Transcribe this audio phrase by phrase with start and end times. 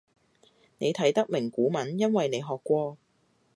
[0.79, 2.97] 你睇得明古文因為你學過